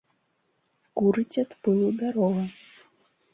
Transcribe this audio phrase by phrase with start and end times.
[0.99, 2.43] Курыць ад пылу дарога.